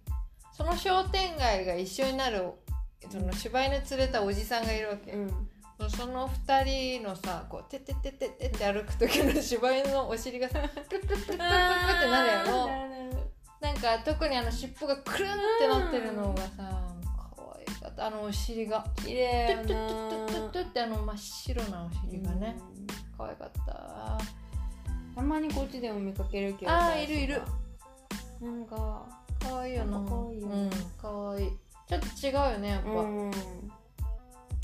[0.53, 2.43] その商店街が一緒になる
[3.11, 5.31] その柴犬連れたおじさんがいるわけ、うん。
[5.89, 12.69] その2人のさこうてってってってってって歩く時の柴犬のお尻がさプルプルプルプルプルってなるやろ。
[13.61, 16.49] なんか特にあの尻尾がくるんってなってるのがさ
[17.37, 18.07] 可愛かった。
[18.07, 18.85] あのお尻が。
[19.05, 22.57] 綺麗やトゥットゥットゥットゥットゥットゥッってあの真っ白なお尻がね。
[22.59, 22.87] うん。
[23.17, 24.42] 可愛かった
[25.15, 27.43] たまにこっちでも見かけるけどあーいるいる。
[28.41, 29.07] なんか
[29.41, 29.99] 可愛いよな。
[30.09, 30.55] 可愛いよね。
[30.55, 30.71] うん。
[31.01, 31.51] 可愛い。
[31.89, 33.31] ちょっと違うよねやっぱ、うん。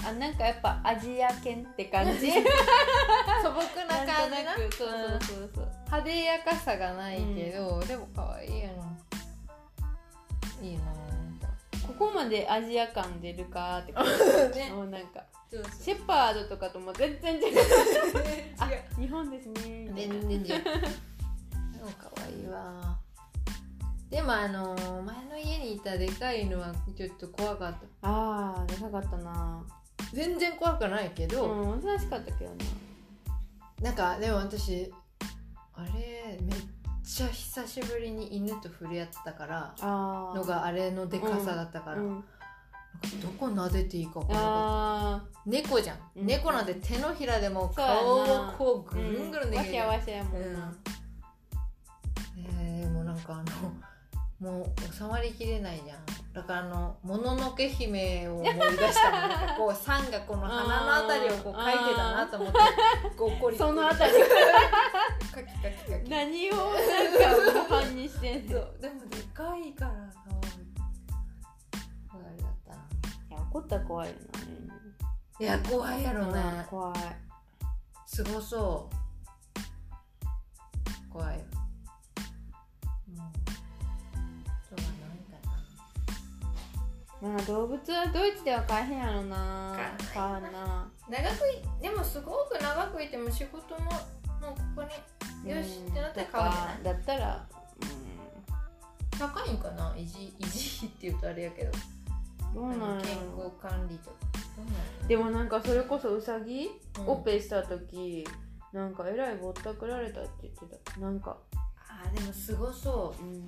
[0.04, 2.30] あなんかやっぱアジア犬って感じ。
[2.32, 4.54] 素朴な感じな。
[4.54, 4.74] く。
[4.74, 5.68] そうそうそうそう。
[5.86, 8.98] 派手やかさがないけど、でも可愛いよな。
[10.62, 10.82] いいな
[11.88, 14.04] ここまでアジア感出るかって感
[14.52, 14.70] じね。
[14.76, 15.24] もうなんか。
[15.80, 17.42] シェパードとかとも全然違う。
[18.60, 18.68] あ
[19.00, 22.98] 日本ですね全然違うでも可愛いわ。
[24.10, 27.86] でもあのー前の家にいたでかい犬はちょっと怖かった。
[28.02, 29.64] あーでかかったな。
[30.12, 32.56] 全然怖くないけど、うんおとなしかったけどな。
[33.80, 34.92] なんかでも私
[35.72, 36.60] あれめっ
[37.08, 42.10] ちゃ久しぶりに犬と触れ合ったからのがあれのでかさだったから、うん。
[42.10, 42.28] なんか
[43.22, 44.50] どこ撫でていいか分からなかった。
[44.50, 46.26] あ猫じゃん、うん。
[46.26, 50.44] 猫なんて手のひらでも顔をこうーぐるんぐるんでわきるしゃわしゃやもうん。
[50.44, 50.74] んな、
[52.60, 53.44] えー、もうなんかあの
[54.40, 55.98] もう収まりきれないじゃん。
[56.32, 58.60] だからあの「もののけ姫」を思い出
[58.92, 59.28] したの。
[59.28, 62.58] なんかこうさんがこの鼻のあたりをこう描いてたなと思って
[63.16, 64.12] こうコリコリそのあたり。
[65.34, 66.66] カキカキカキ何をなん
[67.54, 68.78] か模範にしてんの？
[68.78, 69.92] でもでかいから
[70.24, 70.72] 可愛い
[72.08, 72.78] 可愛かったな
[73.30, 74.14] いや怒ったら怖いよ
[75.40, 76.98] いや怖いやろな、ね怖い。
[78.06, 78.94] すごそう。
[81.12, 81.44] 怖いよ
[87.20, 89.76] まあ動物はドイツでは飼えへんやろな。
[90.14, 90.90] 飼わ飼うな。
[91.08, 93.94] 長くいでもすごく長くいても仕事ももう
[94.76, 94.82] ここ
[95.44, 97.46] によしってなったら買うんじゃないだったら
[99.18, 99.92] 高いんかな？
[99.94, 101.70] 維持維持費って言うとあれやけど。
[101.70, 101.98] うん
[102.54, 104.16] どうなんや健ろ康管理とか。
[105.06, 107.08] でもなんかそれこそウサギ、うん。
[107.08, 108.26] オペした時
[108.72, 110.98] なんかえらいぼったくられたって言ってた。
[111.00, 111.36] なんか。
[111.76, 113.44] あーでもすごそうん。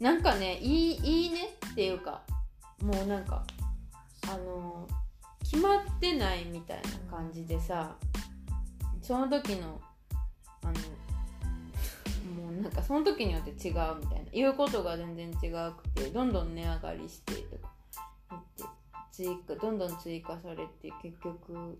[0.00, 2.22] なんかねいいいいねっていうか
[2.82, 3.44] もうなんか
[4.28, 4.88] あの
[5.42, 7.96] 決まってないみたいな感じでさ
[9.00, 9.80] その時の
[10.62, 10.72] あの
[12.42, 17.72] もうなんかその時によって違うみたいな言うことが全然違うくてどんどん値上がりしてとか
[18.30, 18.64] 言って
[19.12, 21.78] 追加どんどん追加されて結局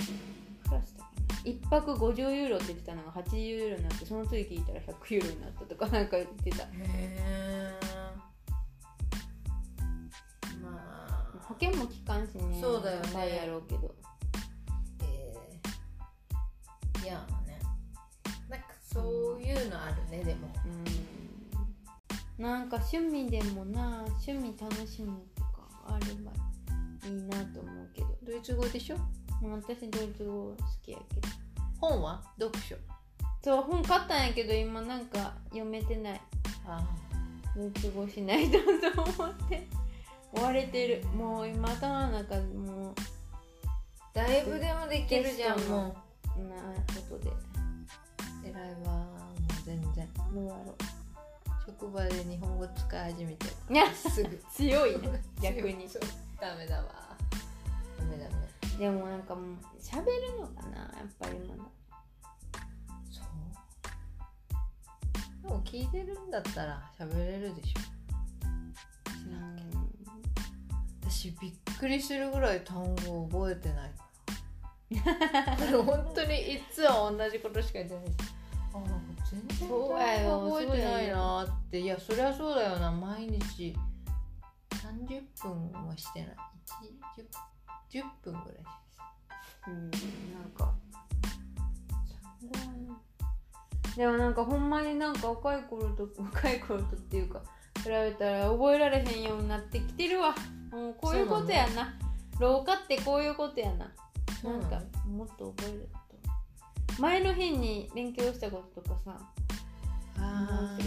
[0.00, 6.62] いくらしたかな1泊50ユーロって言ってたのが80ユーロになってその次聞いたら100ユーロになったとかなんか言ってた。
[6.64, 7.61] へえ
[12.12, 13.08] かんしねそうだよね。
[13.12, 13.94] 高いやろうけど
[15.02, 17.58] えー、いやね
[18.48, 20.48] なんかそういうのあるねでも。
[20.66, 22.42] うん。
[22.42, 26.32] なんか趣味でもな趣味楽しむとかあれば
[27.08, 28.08] いいなと思うけど。
[28.22, 28.96] ドイツ語でしょ？
[29.40, 31.28] まあ私ドイツ語好きやけど。
[31.80, 32.76] 本は読書？
[33.42, 36.20] そう本買ったんやけど今なんか読めてない。
[36.66, 36.84] あ
[37.56, 39.66] ドイツ語しないとと思って
[40.34, 41.02] 追われてる。
[41.14, 42.94] もう今頭の中でも
[44.14, 45.60] だいぶでもできるじゃん。
[45.60, 45.94] も
[46.36, 46.40] う。
[46.42, 46.54] な
[47.10, 47.30] ことで。
[47.30, 47.34] う
[48.44, 49.06] 偉いわもう
[49.64, 50.06] 全然。
[50.34, 50.76] どうやろ
[51.66, 54.22] 職場で日本語使い始めてういやす。
[54.22, 55.08] ぐ 強いね。
[55.40, 55.88] 逆に。
[56.40, 56.84] ダメだわ。
[57.98, 58.34] ダメダメ
[58.78, 59.44] でもなんかもう
[59.80, 60.76] 喋るのかな。
[60.78, 61.62] やっぱりまだ。
[63.10, 63.24] そう。
[65.42, 67.80] でも聞いてるんだったら喋れるでしょ
[71.22, 73.92] 私びっくりするぐらい単語覚えてない。
[75.70, 78.06] 本当にいつも同じことしか言ってない。
[78.06, 78.10] し
[78.74, 81.78] あなんか全然そうやよ覚えてないなって。
[81.78, 82.90] いやそりゃそうだよな。
[82.90, 83.76] 毎日。
[84.70, 86.36] 30分はしてない。
[87.90, 88.58] 1 10, 10分ぐらい
[89.68, 89.98] うんな
[90.44, 90.74] んか。
[93.96, 97.40] でもなんかほんまになんか若い頃と若い頃とっていうか
[97.82, 100.34] 比べたら覚えられへんようになってきてるわ。
[100.70, 101.94] もうこういうことやな。
[102.38, 103.90] 老化ってこういうことやな。
[104.42, 105.88] なんかもっと覚える
[106.96, 107.02] と。
[107.02, 109.18] 前の日に勉強したこととかさ。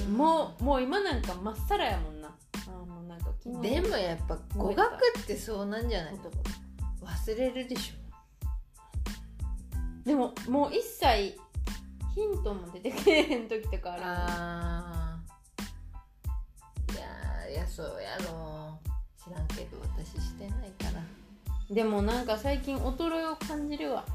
[0.09, 2.29] もうもう今なんかまっさらやもんな。
[2.67, 3.27] あもうなんか
[3.61, 6.13] でもやっぱ語学ってそうなんじゃない？
[6.13, 6.21] の
[7.01, 7.93] 忘れるでし
[10.03, 11.37] でももう一切
[12.15, 15.04] ヒントも出てけえへん時とかょあるあ
[17.55, 18.79] やそうやろ
[19.23, 21.03] 知らんけど私してないから。
[21.73, 24.05] でもなんか最近衰えを感じるわ。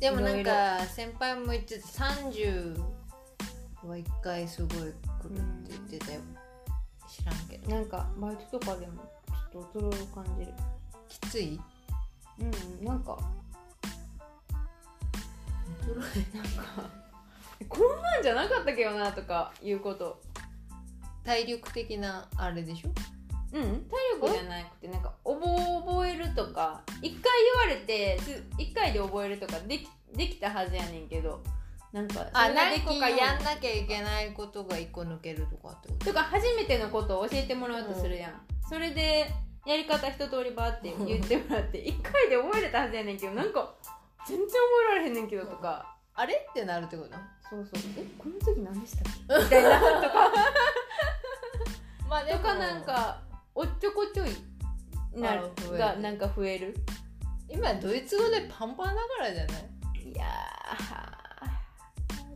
[0.00, 2.78] でもなんか先輩も言ってた30
[3.86, 4.94] は1回すごい来るって
[5.68, 6.20] 言ってたよ。
[7.08, 7.70] 知らんけど。
[7.70, 9.04] なんかバイトとかでも
[9.52, 10.52] ちょっと衰えを感じる。
[11.08, 11.60] きつい？
[12.40, 12.44] う
[12.82, 13.18] んなんか。
[15.82, 16.90] 衰なんか。
[17.68, 20.20] こんなんじゃなかったけどなとかいうこと。
[20.24, 20.31] え
[21.24, 22.88] 体力的なあれでしょ？
[23.56, 23.62] うん。
[23.62, 25.40] 体力じゃなくてなんか覚
[25.86, 27.32] 覚えるとか一回
[27.66, 31.42] 言われてつ一回で覚えるとかできできたはずやねんけど
[31.92, 36.06] なんかあ何個かやんなきゃいけないことが1個抜けるとかってこと？
[36.06, 38.32] とか初めてのことを教えてもらうとするやん、
[38.68, 39.30] それで
[39.66, 43.74] やり方一通りバーって言ってもらって一回で覚えれたはずやねんけどなんか
[44.26, 44.56] 全然覚
[44.92, 45.91] えられへんねんけどとか
[46.22, 46.34] あれ？
[46.34, 47.10] ってなるってこと
[47.50, 50.32] そうそうえこの時何でしたっけみたいなとか
[52.08, 53.20] まあとかなんか
[53.54, 56.74] おっちょこちょいなるあ増えるがなんか増える
[57.48, 60.24] 今ドイツ語でパンパンだからじゃないいや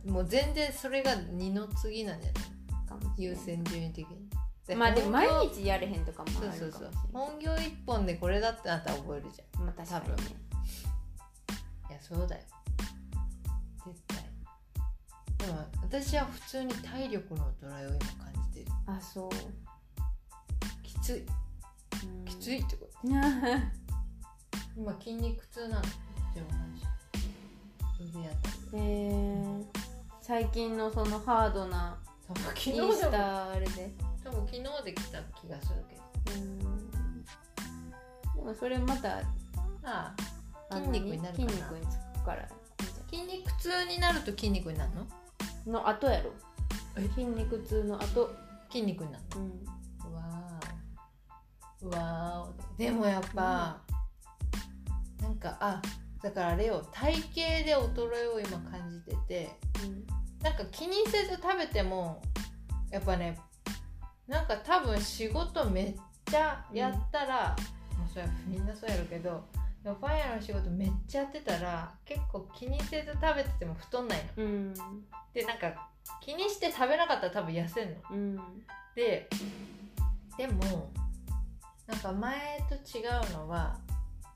[0.05, 1.01] もう全然それ？
[1.03, 4.29] が二の次なんじゃないーかも優先順位的に
[4.75, 5.87] まあでも毎日やれ？
[5.87, 7.13] へんとかもあそうそうそうるかもしれ？
[7.13, 8.39] ない本業一本でこれ？
[8.39, 10.35] だってなったら覚えるじゃんまあ確かにね
[11.89, 12.41] いやそうだよ
[13.93, 14.17] 絶対。
[15.37, 18.71] でも私は普通に体力の衰えを今感じてる。
[18.87, 19.29] あそう。
[20.83, 21.25] きつい。
[22.25, 22.57] きつい。
[22.57, 23.07] いってこと。
[24.75, 25.81] 今筋肉痛なの
[26.35, 26.73] 上半
[27.99, 29.65] 身腕あたりえー、
[30.21, 31.97] 最近のそのハードな
[32.27, 32.89] 多分昨イ日でも。
[32.89, 33.91] ンスタあれで。
[34.23, 36.01] 多分昨日できた気がするけど。
[36.35, 36.59] うん。
[37.23, 39.21] でもそれまたあ
[39.83, 40.15] あ
[40.69, 41.49] あ筋肉になるかな。
[41.49, 42.47] 筋肉につくから
[43.09, 44.91] 筋肉痛になると筋肉になる
[45.65, 45.79] の？
[45.79, 46.31] の後やろ。
[46.97, 47.07] え？
[47.09, 48.31] 筋肉痛の後。
[48.69, 49.65] 筋肉になるうん。
[50.11, 51.87] のわー。
[51.87, 52.75] おわー。
[52.75, 53.77] おでもやっぱ、
[55.21, 55.81] なんかあ
[56.21, 56.85] だからあれよ。
[56.91, 57.25] 体型
[57.63, 59.49] で衰えを今感じてて
[60.41, 62.21] なんか気にせず食べても
[62.91, 63.39] やっぱね
[64.27, 67.55] なんか多分仕事めっちゃやったら、
[67.97, 69.45] もうそれはみんなそうやるけど
[69.95, 74.43] パン屋の仕事めっちゃやってたら結構気にせず食べてても太んないの。
[74.43, 74.73] うん。
[75.33, 75.89] でなんか
[76.21, 77.95] 気にして食べなかったら多分痩せんの。
[78.11, 78.35] うん。
[78.95, 79.29] で
[80.37, 80.89] でも
[81.87, 83.77] なんか前と違うのは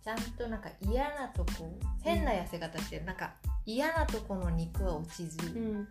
[0.04, 3.34] ちゃんとなんか嫌なとこ変な痩せ方してる、なんか
[3.66, 5.88] 嫌なとこの肉は落ちず、うん。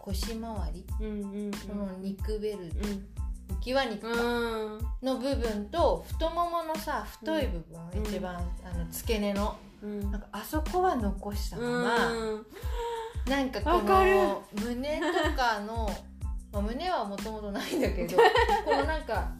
[0.00, 3.06] 腰回りうんうんこの肉ベルうん
[3.48, 4.78] 浮き輪肉うん。
[5.02, 10.10] の部分と太もものさ太い部分、うん一番あの付け根のうん。
[10.10, 12.46] なんかあそこは残したまま、うん。
[13.26, 15.88] なんかこの胸とかの、
[16.52, 18.16] まあ、胸はもともとないんだけど
[18.64, 19.32] このなんか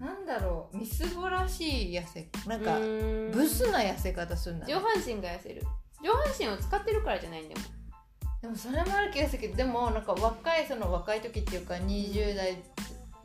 [0.00, 3.30] なんだろうみすぼらしい痩せなんかうん。
[3.32, 4.74] ブスな痩せ方するんだ、ね。
[4.74, 5.62] 上、半身が痩せる。
[6.02, 7.64] 上半身を使ってるからじゃないんだもん
[8.40, 12.56] でもそれもある気がするけどでもなんか若いその若い時っていうか20代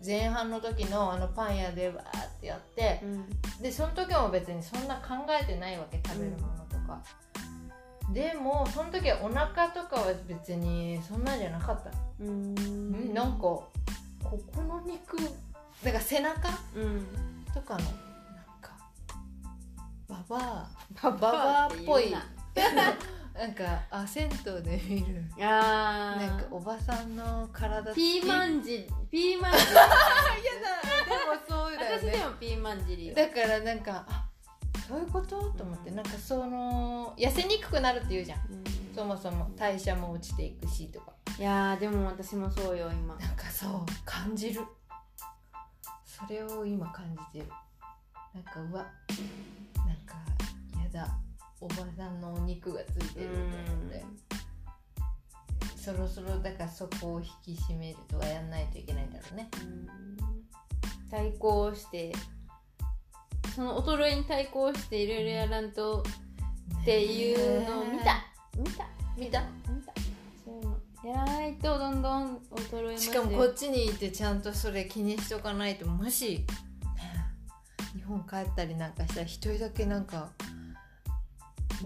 [0.06, 3.02] 前半の時のあのパン屋でわーってやって
[3.62, 7.02] でその時も別にそんな考えてないわけ食べるものとか、
[8.12, 11.92] でもその時はお腹とかは別にそんなんじゃなかった。
[12.20, 13.13] うん。
[13.13, 13.70] なんかこ
[14.24, 15.18] この肉
[15.84, 17.08] だから背中うん。
[17.54, 17.89] とかのなん
[18.62, 18.72] か
[20.08, 20.68] ババア
[21.02, 22.13] バババアっぽい
[23.34, 25.24] なんかあ銭湯で見る。
[25.38, 26.28] なあー。
[26.28, 29.84] なんかおばさんの体ピーマンン汁ピーマン汁 嫌だ。
[31.08, 33.15] でもそうだよ私でねもピーマン汁よ。
[33.15, 34.30] だからなんかあ
[34.88, 35.41] そういうこと？
[35.52, 35.89] と思って。
[35.91, 38.39] なんかその痩せにくくなるって言うじゃん。
[38.52, 38.63] うん。
[38.96, 41.13] そもそも代謝も落ちていくしとか。
[41.39, 43.15] いやーでも私もそうよ今。
[43.15, 44.62] なんかそう感じる。
[46.06, 47.52] それを今感じてる。
[48.36, 48.86] なんかうわ
[49.86, 50.15] なんか
[50.84, 51.08] やだ
[51.63, 54.06] おばさんのお肉がついてると思って
[55.78, 59.49] そろそろだからそこを引き締めるとかやんないといけないんだろうね。
[59.62, 59.88] うん。
[61.10, 62.13] 対抗して
[63.56, 66.04] その衰えに対抗していろいろやらんと
[66.82, 68.26] っていうのを見た。
[68.58, 68.88] 見た。
[69.17, 69.41] 見た。
[69.73, 69.91] 見た。
[70.43, 70.63] そういう。
[70.63, 76.45] のやらないとどんどん衰えますしかもこっちにいてちゃんとそれ気にしとかないともし
[77.95, 80.32] 日本帰ったりなんかしたら一人だけなんか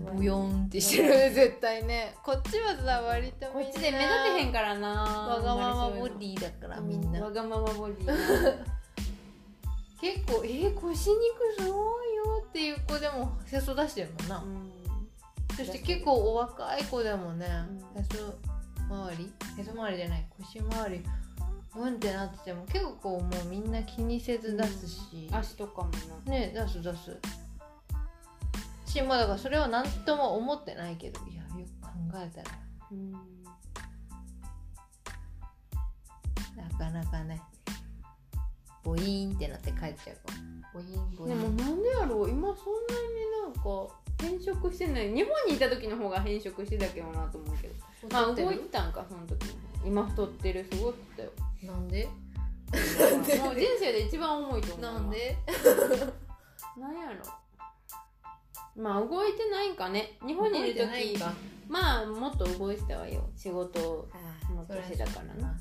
[0.02, 2.16] ボヨンってしてる絶対ね。
[2.24, 4.90] こっちはさ割とこっちで目立てへんからな。
[4.90, 8.06] わがままボディだからみんな、わがままボディ。
[10.00, 14.72] 結構「えー、腰肉すごいよ」っていう子でもへそ出してるもんな、うん。
[15.56, 17.48] そして結構お若い子でもね、
[17.96, 18.02] うん。
[18.02, 18.36] へそ
[18.90, 19.34] 周り。
[19.58, 21.04] へそ周りじゃない腰周り。
[21.76, 25.90] うんってなってても結構もうみんな気にせず出すし、足とかも
[26.26, 26.32] な。
[26.32, 27.18] ね出す出す
[28.98, 32.58] しまあだからそれは何とも思ってないけどいやよく考えたら。
[32.92, 33.12] うん。
[33.12, 33.20] な
[36.78, 37.42] かなかね
[38.84, 41.56] ボイーンってなって帰っちゃうかもボイーンボイーン。
[41.58, 45.14] でもなんでやろう今そんなになんか変色してない。
[45.14, 47.76] 日本にいた時の方が変色してたけどなと思うけど。
[48.12, 49.54] まあ動いてたんかその時の
[49.86, 51.32] 今太ってるすごい太ったよ。
[51.64, 52.06] なんで？
[52.06, 55.38] もう人生で一番重いと思うわなんで？
[56.78, 57.47] なんやろ
[58.78, 60.18] まあ動いてないんかね。
[60.26, 61.18] 日本にいる時
[61.68, 63.28] まあもっと動いてたわよ。
[63.36, 64.08] 仕事を
[64.54, 65.58] もっとしてたからな。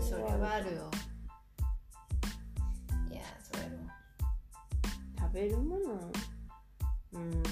[0.00, 0.90] それはあるよ
[3.10, 3.88] いやそれも。
[5.18, 6.12] 食べるもの？
[7.12, 7.42] うん。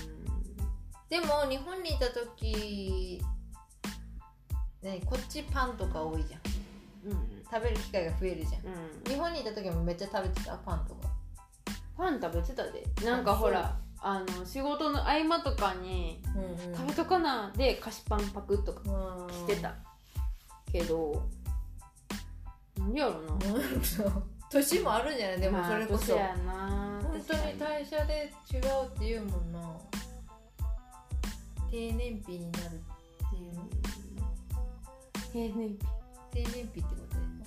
[1.09, 3.23] でも日本にいた時
[4.83, 6.41] ねこっちパンとか多いじゃん。
[7.13, 7.45] うん。
[7.51, 8.63] 食べる機会が増えるじゃん。
[8.67, 9.13] うん。
[9.13, 11.10] 日本にいた時もめっちゃ食べてたパンとか
[12.01, 12.85] パン食べてたで。
[13.05, 18.81] なんかほらあの仕事の合間とかにうん食べとかなで菓子パンパクとか
[19.31, 19.75] してた
[20.73, 21.23] けど
[22.79, 23.37] 何やろな。
[24.51, 25.41] 年もあるんじゃない？
[25.41, 29.61] でもそれこそ、まあ年やな本当に代謝で違うっていうもんな。
[31.71, 33.55] 低燃費になるっていう。
[33.55, 33.69] の
[35.33, 35.79] 平年日
[36.33, 37.45] 低燃費ってことだよね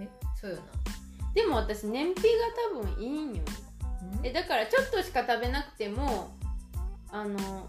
[0.00, 0.08] え？
[0.40, 0.62] そうよな。
[1.34, 2.28] でも私燃費が
[2.78, 3.42] 多分いいんよ
[4.22, 6.34] えだからちょっとしか食べなくても
[7.10, 7.68] あの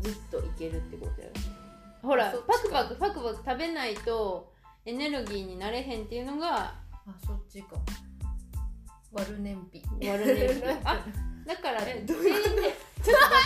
[0.00, 2.08] ずっといけるってことやろ。
[2.08, 4.52] ほらパクパクパクパク食べないと
[4.84, 6.74] エネルギーになれへんっていうのがあ
[7.26, 7.76] そっちか。
[9.12, 9.82] 割る燃費。
[10.12, 10.80] 悪燃費。
[10.84, 11.04] あ
[11.46, 12.70] だからえ低燃ちょっとどっ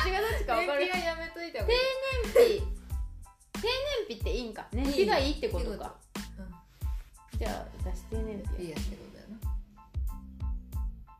[0.04, 0.80] ちがどっちか分かる？
[0.80, 1.80] 燃費はやめといた方がいい。
[2.24, 2.62] 燃費。
[3.52, 3.70] 低燃
[4.04, 4.66] 費っていいんか？
[4.72, 5.94] 燃費がいいってことか。
[7.32, 7.38] うん。
[7.38, 8.60] じゃあ私低燃費や。
[8.62, 9.09] いいやってこと。
[9.09, 9.09] だよな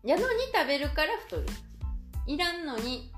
[0.03, 1.47] やのに食べるから太る。
[2.27, 3.13] いらんのに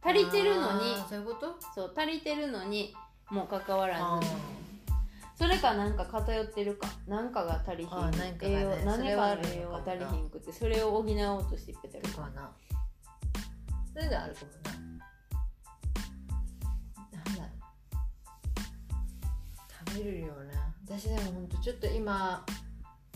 [0.00, 0.94] 足りてるのに。
[1.08, 1.56] そういうこと？
[1.74, 2.94] そう足りてるのに
[3.30, 4.28] もかかわらあず
[5.34, 6.86] それかなんか偏ってるか。
[7.08, 7.98] なんかが足りひん。
[7.98, 11.06] あーなんかがね栄養そ何かの栄養が足りひんくてそれを補おう
[11.50, 12.30] としていってるとか。
[12.30, 12.54] な。
[13.92, 14.70] そういうのあるかもな。
[17.18, 17.48] なんだろう。
[19.88, 20.72] 食べるよな。
[20.84, 22.46] 私でもほんとちょっと今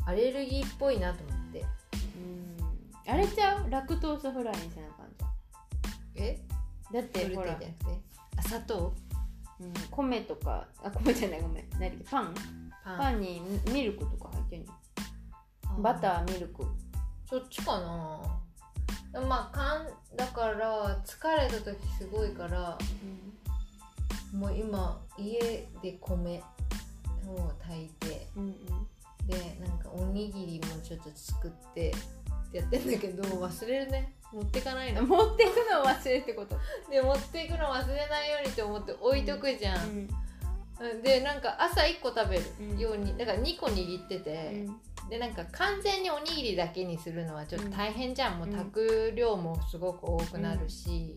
[0.04, 1.60] アレルギーっぽいなと思って。
[1.60, 1.68] うん
[3.08, 3.70] あれちゃう？
[3.70, 5.10] ラクトースフライにせなあかん
[6.14, 7.00] じえゃん。
[7.00, 7.58] だってほら。
[8.36, 8.94] あ砂糖？
[9.60, 10.66] うん米とか。
[10.82, 11.68] あ米じゃないごめん。
[11.78, 12.04] 何だっけ？
[12.10, 12.34] パン？
[12.84, 13.42] パパンに
[13.72, 14.72] ミルクとか入ってんの
[15.82, 16.64] バターミルク。
[17.28, 19.20] そっちかな。
[19.28, 22.76] まあかんだから疲れた時すごいから
[24.34, 26.42] もう今家で米
[27.26, 28.56] を炊いてうんうん。
[29.26, 31.92] でなんかおにぎりもちょっと作って
[32.64, 34.12] ってやってんだけど忘れるね。
[34.32, 35.02] 持ってかないの。
[35.02, 36.58] 持っていくのを忘れってこと。
[36.90, 40.08] で持っていくの忘れないようにと思って置いとくじゃん、ん。
[41.02, 42.76] でなんか朝1個食べうん。
[42.76, 44.66] るように、だから2個握ってて、
[45.08, 51.16] でなんか完全におにぎりだけにするのはちょっと大変じゃん、もう炊く量もすごく多くなるし、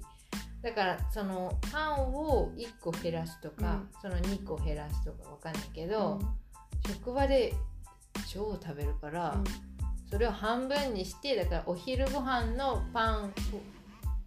[0.61, 3.89] だからそのパンを1個減らすとか、うん。
[4.01, 6.19] その2個減らすとかわかんないけど、
[6.87, 7.53] 職場で
[8.27, 9.41] 超食べるから、
[10.09, 13.29] それを半分にしてだからお昼ご飯のパンを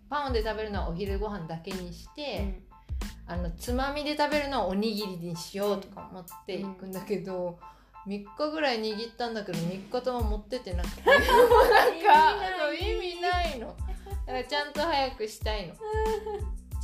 [0.09, 2.61] パンで食べるのはお昼ご飯だけにして、
[3.27, 7.59] あのつまみで食べるのはおにぎりにしようとか思っていくんだけど、
[8.07, 11.03] 3日ぐらい握ったんだけど3日とも持ってってなくて。
[11.09, 11.25] なんか
[12.79, 13.75] 意味ないの
[14.27, 15.75] だからちゃんと早くしたいの。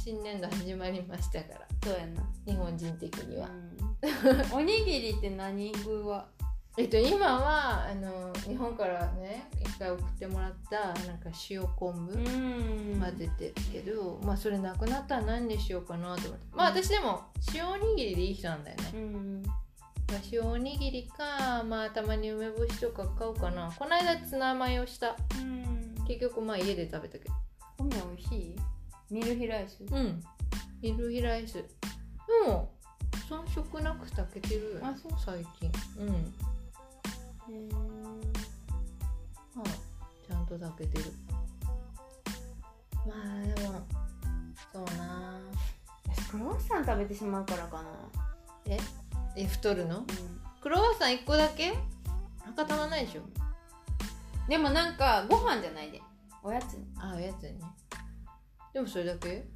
[0.03, 1.66] 新年度始まりましたから。
[1.84, 2.22] そうやな。
[2.46, 3.51] 日本人的には、
[4.53, 6.26] おにぎりって何具は？
[6.79, 13.01] えっと今はあの日本からね一回送ってもらったなんか塩昆布、ん。
[13.01, 16.47] 混ぜてるけど、まあそれなくなったら何にしようかなと思って。
[16.55, 19.43] まあ私でも塩おにぎりでいい人なんだよね、うん。
[19.45, 19.53] ま
[20.14, 23.72] あ塩おにぎりかまあたまに梅干しとか買おうかな。
[23.76, 25.16] この間ツナマヨした。
[26.07, 27.35] 結局まあ家で食べたけど。
[27.79, 28.57] 米美味しい？
[29.11, 29.83] ミルヒライス？
[29.91, 30.22] うん。
[30.81, 31.55] ミルヒライス。
[31.55, 31.64] で
[32.47, 32.72] も
[33.29, 35.12] 遜色なく炊けてるよあそう。
[35.18, 35.72] 最近。
[35.99, 36.35] うん
[37.51, 37.68] へ
[39.55, 39.64] まあ
[40.26, 41.12] ちゃんと炊けてる。
[43.07, 43.82] まあでも
[44.72, 45.40] そうな。
[46.14, 47.84] 私クロワッサン食べてしまうからかな。
[48.66, 48.78] え？
[49.36, 49.99] え太るの？
[49.99, 50.05] うん。
[50.61, 51.74] クロワッサン1個だけ？
[52.51, 53.22] 赤たまないでしょ。
[54.49, 56.03] でもなんかご飯じゃないで。
[56.42, 56.84] おやつに。
[56.99, 57.59] あおやつに。
[57.59, 57.64] ね
[58.74, 59.46] でもそれだけ？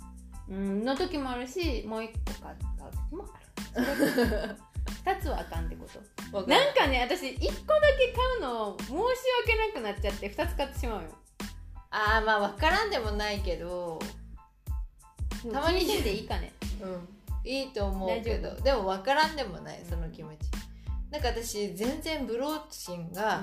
[0.49, 3.29] うんの時もあるしもう一個買う時も
[3.75, 4.57] ある
[5.05, 5.87] 二つはあかんってこ
[6.33, 6.47] と。
[6.47, 11.09] なんかね私一個だけ買うの申し訳なくなっちゃって二つ買ってしまうよ。
[11.91, 13.99] あーまあ分からんでもないけど
[15.53, 16.53] たまに気にせんでいいかね。
[16.81, 17.09] うん。
[17.45, 20.37] いいと思うけ大どでも分からんでもないその気持ち。
[21.11, 23.43] なんか私全然ブローチンが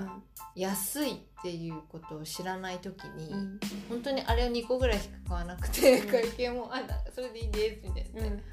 [0.55, 3.59] 安いっていうことを知らない時に、うん。
[3.89, 6.07] 本当にあれを2個ぐらいしか買わなくて、うん。
[6.09, 8.43] 会計も「あなそれでいいです」みたいな、うん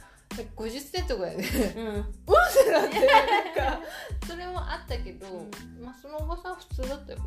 [0.43, 1.43] 50セントぐらいで
[1.77, 1.87] うん。
[1.87, 3.81] うんってなって なんか。
[4.27, 5.85] それもあったけど、うん。
[5.85, 7.19] まあそのおばさん普通だったよ。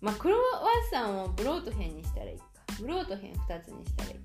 [0.00, 0.42] まあクロワ
[0.88, 2.44] ッサンをブロート編にしたらいいか。
[2.80, 4.16] ブロート編二つにしたらいい。
[4.16, 4.20] か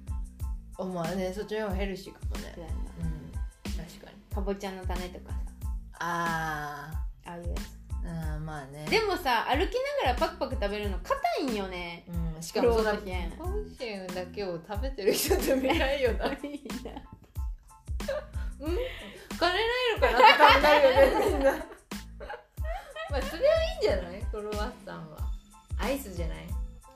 [0.80, 2.56] あまあねそっちの方がヘルシーかもね。
[2.99, 3.32] うん。
[3.72, 4.36] 確かに。
[4.36, 5.38] かぼちゃの種とかさ。
[5.99, 7.60] あああいうやつ。
[7.60, 7.76] ー
[8.08, 8.86] あーまあね。
[8.89, 12.06] でもさ歩きながらパクパク食べるの硬いんよね。
[12.36, 13.32] うん、しかもそんなクローズ編。
[13.32, 16.26] 甲子園だけを食べてる人って見ないよな
[18.60, 18.78] うん
[19.38, 19.62] 金ない
[19.95, 21.51] のかなって多分なるよねみんな。
[21.51, 24.22] まあそれはいいんじゃない？
[24.32, 25.18] クロワッサンは。
[25.78, 26.38] アイスじゃない？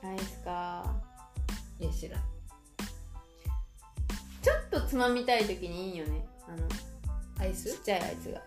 [0.02, 0.84] アイスか。
[1.78, 2.20] いや知らん。
[4.42, 6.26] ちょっとつまみたい時にいいよね。
[6.48, 6.66] あの
[7.38, 7.74] アイス？
[7.76, 8.40] ちっちゃいアイスが。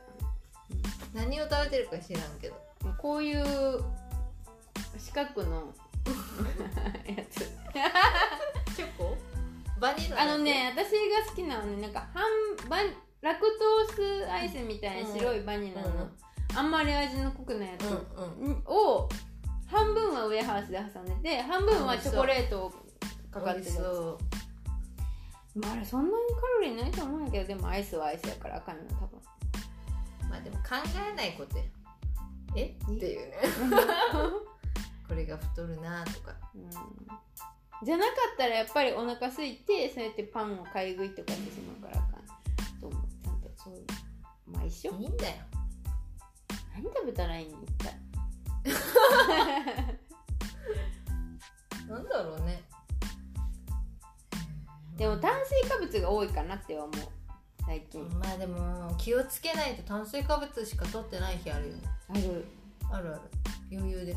[1.14, 2.55] 何を食べてるか知らんけど。
[2.97, 3.43] こういう
[4.97, 5.74] 四角の
[7.05, 7.39] やつ。
[8.76, 9.16] チョコ？
[9.84, 12.23] バニラあのね私が好きなのはねなんか半
[12.69, 16.11] バニラクトースアイスみたいな白いバニラの、うん
[16.55, 17.86] あんまり味の濃くないやつ、
[18.67, 19.09] を
[19.65, 22.71] 半分はウエハースで挟んでて半分はチョコレート
[23.31, 23.73] かかってる
[25.55, 29.19] まああれそんなにカロリーないと思うんやけどでもアイスはアイスやからあかんの多分。
[30.29, 30.63] まあでも考
[31.11, 31.63] えないことや。
[32.55, 32.65] え？
[32.65, 33.29] っていう。
[33.31, 33.38] ね
[35.09, 36.36] これが太るなとか。
[36.53, 36.69] うん
[37.84, 42.23] じゃなかったらやっぱりお腹空いてそうやってパンを買い食いとかしてしまうからあかん。
[42.79, 43.01] と思う？
[43.23, 43.86] ちゃんとそういう。
[44.47, 44.91] まあ一緒。
[44.93, 45.36] いいんだよ。
[46.73, 47.99] 何食べたらいいの一体
[51.88, 52.63] なんだろうね。
[54.97, 56.89] でも炭水化物が多いかなって思う
[57.65, 58.07] 最近。
[58.19, 61.81] まあでも気をつけないと炭水化物しか取ってない日あるよね。
[62.09, 62.45] ある。
[62.91, 63.21] あるある。
[63.71, 64.15] 余裕で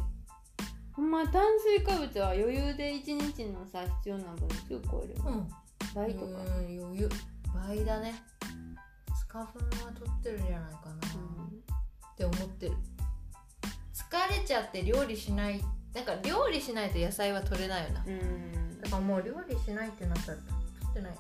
[0.97, 5.49] ほんま炭水化物は余裕で1日のさ必要な分すぐ超えるよ、うん。
[5.95, 7.09] 倍とか、うん余裕。
[7.55, 8.15] 倍だね。
[9.15, 12.73] スカフンは取ってるんじゃないかな、って思ってる。
[13.93, 15.61] 疲れちゃって料理しない。
[15.93, 18.05] なんか料理しないと野菜は取れないよな。
[18.07, 20.51] うん、うんだからもう料理しないってなったら取
[20.91, 21.17] ってない。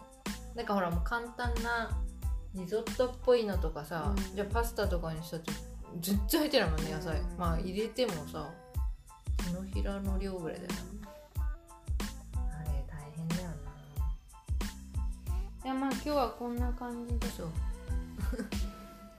[0.55, 1.91] なんかほらもう簡単な
[2.55, 4.35] リゾットっぽいのとかさ、うん。
[4.35, 5.53] じゃあパスタとかにしたって
[6.01, 7.37] 全然入ってないもんね野菜、うん。
[7.37, 8.51] まあ入れてもさ
[9.47, 10.70] 手のひらの量ぐらいだよ。
[12.34, 13.51] なあれ大変だよ
[15.64, 17.26] いやまあ今日はこんな感じで。
[17.26, 17.49] なそう。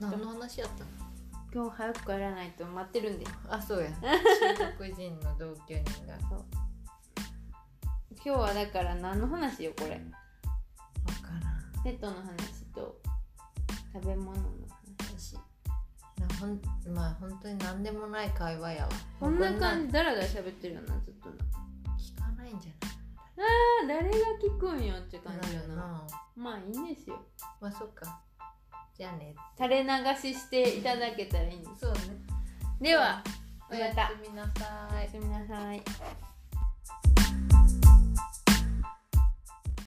[0.00, 0.90] 何の話やったの？
[1.52, 3.26] 今日早く帰らないと待ってるんで。
[3.48, 3.90] あそうや。
[4.00, 6.18] 中国人の同居人が。
[6.28, 6.44] そう。
[8.22, 9.90] 今日はだから何の話よこれ。
[9.90, 10.02] 分
[11.22, 11.82] からん。
[11.82, 13.00] ペットの話と
[13.94, 14.57] 食べ物の
[16.40, 16.60] ほん
[16.94, 18.88] まあ本当に何でもない会話やわ。
[19.18, 19.86] こんな感じ。
[19.88, 21.36] じだらだら喋ってるよなずっとな。
[21.98, 22.98] 聞かないんじゃない
[23.40, 25.76] あー誰が聞くんよって感じよな。
[25.76, 26.06] な。
[26.36, 27.20] まあいいんですよ。
[27.60, 28.20] まあそっか。
[28.96, 29.34] じゃあね。
[29.56, 29.88] 垂れ流
[30.32, 31.80] ししていただけたらいいんです。
[31.80, 31.98] そうね。
[32.80, 33.22] では
[33.70, 34.96] おやすみなさい。
[34.96, 35.82] おやすみなさい